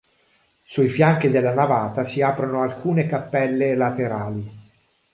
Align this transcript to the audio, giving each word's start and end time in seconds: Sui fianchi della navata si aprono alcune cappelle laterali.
Sui 0.63 0.87
fianchi 0.87 1.29
della 1.29 1.53
navata 1.53 2.03
si 2.03 2.23
aprono 2.23 2.61
alcune 2.61 3.05
cappelle 3.05 3.75
laterali. 3.75 4.51